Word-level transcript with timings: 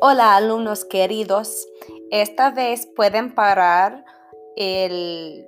Hola 0.00 0.36
alumnos 0.36 0.84
queridos, 0.84 1.66
esta 2.12 2.50
vez 2.50 2.86
pueden 2.94 3.34
parar 3.34 4.04
el 4.56 5.44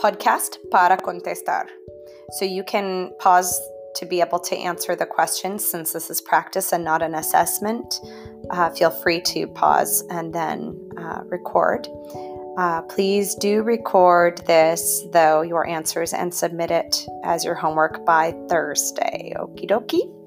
podcast 0.00 0.56
para 0.70 0.96
contestar. 0.96 1.66
So 2.38 2.44
you 2.44 2.62
can 2.62 3.10
pause 3.18 3.60
to 3.96 4.06
be 4.06 4.20
able 4.20 4.38
to 4.38 4.56
answer 4.56 4.94
the 4.94 5.04
questions 5.04 5.68
since 5.68 5.92
this 5.92 6.10
is 6.10 6.20
practice 6.20 6.72
and 6.72 6.84
not 6.84 7.02
an 7.02 7.16
assessment. 7.16 8.00
Uh, 8.50 8.70
feel 8.70 8.90
free 8.90 9.20
to 9.22 9.48
pause 9.48 10.04
and 10.10 10.32
then 10.32 10.78
uh, 10.96 11.22
record. 11.24 11.88
Uh, 12.56 12.82
please 12.82 13.34
do 13.34 13.64
record 13.64 14.38
this, 14.46 15.04
though, 15.12 15.42
your 15.42 15.66
answers 15.66 16.12
and 16.12 16.32
submit 16.32 16.70
it 16.70 17.04
as 17.24 17.44
your 17.44 17.56
homework 17.56 18.06
by 18.06 18.32
Thursday. 18.48 19.32
Okie 19.36 19.68
dokie. 19.68 20.21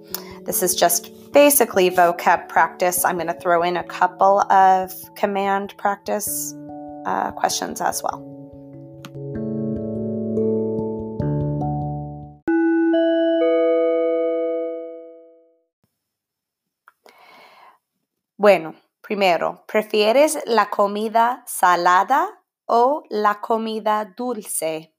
This 0.45 0.61
is 0.61 0.75
just 0.75 1.09
basically 1.33 1.89
vocab 1.89 2.47
practice. 2.47 3.03
I'm 3.03 3.15
going 3.15 3.27
to 3.27 3.33
throw 3.33 3.63
in 3.63 3.77
a 3.77 3.83
couple 3.83 4.41
of 4.51 4.93
command 5.15 5.73
practice 5.77 6.53
uh, 7.07 7.31
questions 7.31 7.81
as 7.81 8.03
well. 8.03 8.21
Bueno, 18.37 18.75
primero, 19.01 19.63
¿prefieres 19.65 20.37
la 20.45 20.69
comida 20.69 21.43
salada 21.47 22.27
o 22.67 23.03
la 23.09 23.41
comida 23.41 24.13
dulce? 24.15 24.94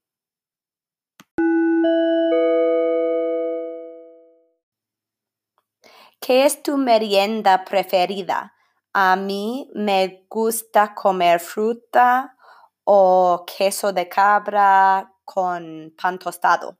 ¿Qué 6.27 6.43
es 6.43 6.61
tu 6.61 6.75
merienda 6.75 7.63
preferida? 7.63 8.53
A 8.91 9.15
mí 9.15 9.71
me 9.73 10.25
gusta 10.29 10.93
comer 10.93 11.39
fruta 11.39 12.35
o 12.83 13.45
queso 13.45 13.93
de 13.93 14.09
cabra 14.09 15.13
con 15.23 15.95
pan 15.95 16.19
tostado. 16.19 16.79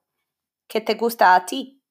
¿Qué 0.67 0.81
te 0.81 0.95
gusta 0.95 1.33
a 1.33 1.45
ti? 1.45 1.81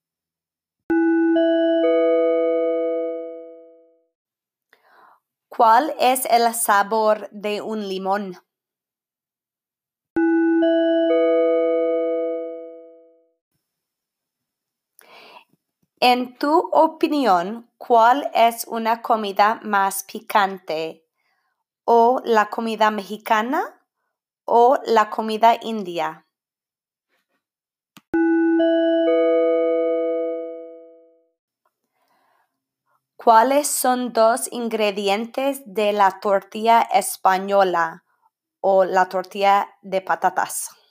¿Cuál 5.49 5.95
es 5.99 6.27
el 6.27 6.53
sabor 6.53 7.31
de 7.31 7.63
un 7.63 7.89
limón? 7.89 8.37
En 16.01 16.37
tu 16.37 16.69
opinión, 16.73 17.71
¿cuál 17.79 18.31
es 18.35 18.67
una 18.67 19.01
comida 19.01 19.61
más 19.63 20.05
picante? 20.05 21.07
¿O 21.85 22.21
la 22.23 22.51
comida 22.51 22.91
mexicana 22.91 23.83
o 24.45 24.79
la 24.85 25.09
comida 25.09 25.57
india? 25.63 26.27
¿Cuáles 33.17 33.67
son 33.67 34.13
dos 34.13 34.53
ingredientes 34.53 35.63
de 35.65 35.95
la 35.95 36.21
tortilla 36.21 36.83
española 36.83 38.05
o 38.61 38.85
la 38.85 39.09
tortilla 39.09 39.71
de 39.81 40.03
patatas? 40.03 40.86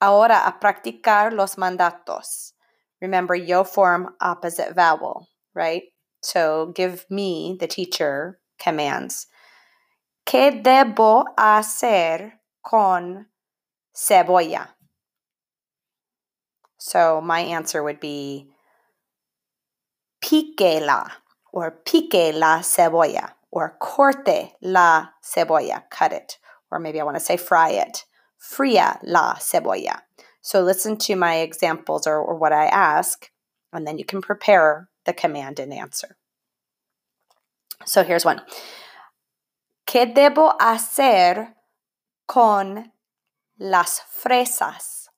Ahora 0.00 0.46
a 0.46 0.60
practicar 0.60 1.32
los 1.32 1.56
mandatos. 1.56 2.52
Remember, 3.00 3.34
yo 3.34 3.64
form 3.64 4.14
opposite 4.20 4.74
vowel, 4.74 5.28
right? 5.54 5.84
So 6.22 6.72
give 6.74 7.06
me, 7.08 7.56
the 7.58 7.66
teacher, 7.66 8.38
commands. 8.58 9.26
¿Qué 10.26 10.62
debo 10.62 11.24
hacer 11.38 12.40
con 12.62 13.26
cebolla? 13.94 14.68
So 16.78 17.20
my 17.20 17.40
answer 17.40 17.82
would 17.82 18.00
be 18.00 18.50
pique 20.20 20.80
la 20.80 21.06
or 21.52 21.70
pique 21.84 22.34
la 22.34 22.60
cebolla 22.60 23.32
or 23.50 23.76
corte 23.78 24.52
la 24.60 25.06
cebolla, 25.22 25.84
cut 25.90 26.12
it. 26.12 26.38
Or 26.70 26.80
maybe 26.80 27.00
I 27.00 27.04
want 27.04 27.16
to 27.16 27.24
say 27.24 27.36
fry 27.36 27.70
it 27.70 28.04
fría 28.38 28.98
la 29.02 29.34
cebolla. 29.38 30.02
So 30.40 30.62
listen 30.62 30.96
to 30.98 31.16
my 31.16 31.36
examples 31.36 32.06
or, 32.06 32.18
or 32.18 32.36
what 32.36 32.52
I 32.52 32.66
ask, 32.66 33.30
and 33.72 33.86
then 33.86 33.98
you 33.98 34.04
can 34.04 34.20
prepare 34.20 34.88
the 35.04 35.12
command 35.12 35.58
and 35.58 35.72
answer. 35.72 36.16
So 37.84 38.02
here's 38.04 38.24
one. 38.24 38.40
¿Qué 39.86 40.06
debo 40.06 40.56
hacer 40.58 41.54
con 42.26 42.92
las 43.58 44.00
fresas? 44.00 45.08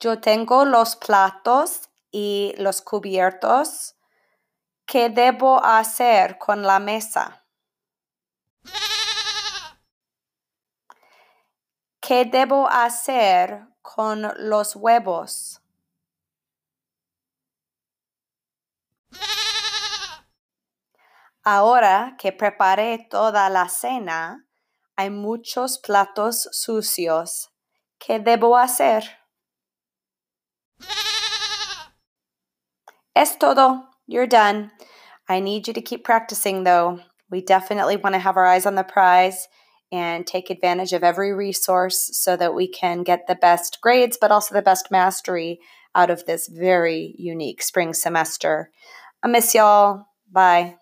Yo 0.00 0.16
tengo 0.16 0.64
los 0.64 0.96
platos 0.96 1.88
y 2.12 2.54
los 2.58 2.80
cubiertos. 2.80 3.94
¿Qué 4.86 5.10
debo 5.10 5.62
hacer 5.62 6.38
con 6.38 6.62
la 6.62 6.78
mesa? 6.78 7.39
¿Qué 12.10 12.24
debo 12.24 12.68
hacer 12.68 13.68
con 13.82 14.32
los 14.36 14.74
huevos? 14.74 15.62
Ahora 21.44 22.16
que 22.18 22.32
preparé 22.32 23.06
toda 23.08 23.48
la 23.48 23.68
cena, 23.68 24.44
hay 24.96 25.10
muchos 25.10 25.78
platos 25.78 26.48
sucios. 26.50 27.52
¿Qué 28.00 28.18
debo 28.18 28.56
hacer? 28.56 29.04
Es 33.14 33.38
todo. 33.38 33.88
You're 34.08 34.26
done. 34.26 34.72
I 35.28 35.38
need 35.38 35.68
you 35.68 35.72
to 35.72 35.80
keep 35.80 36.02
practicing 36.02 36.64
though. 36.64 36.98
We 37.30 37.40
definitely 37.40 37.96
want 37.96 38.14
to 38.14 38.20
have 38.20 38.36
our 38.36 38.46
eyes 38.46 38.66
on 38.66 38.74
the 38.74 38.82
prize 38.82 39.46
and 39.92 40.26
take 40.26 40.50
advantage 40.50 40.92
of 40.92 41.02
every 41.02 41.32
resource 41.32 42.10
so 42.12 42.36
that 42.36 42.54
we 42.54 42.68
can 42.68 43.02
get 43.02 43.26
the 43.26 43.34
best 43.34 43.78
grades, 43.80 44.16
but 44.20 44.30
also 44.30 44.54
the 44.54 44.62
best 44.62 44.90
mastery 44.90 45.60
out 45.94 46.10
of 46.10 46.24
this 46.26 46.48
very 46.48 47.14
unique 47.18 47.62
spring 47.62 47.92
semester. 47.92 48.70
I 49.22 49.28
miss 49.28 49.54
y'all. 49.54 50.06
Bye. 50.30 50.79